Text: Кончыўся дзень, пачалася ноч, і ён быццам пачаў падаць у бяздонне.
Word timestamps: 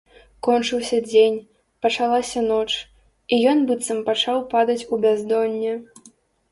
Кончыўся 0.45 0.97
дзень, 1.09 1.37
пачалася 1.87 2.39
ноч, 2.49 2.67
і 3.33 3.41
ён 3.53 3.57
быццам 3.69 4.01
пачаў 4.09 4.37
падаць 4.57 4.81
у 4.93 5.03
бяздонне. 5.07 5.73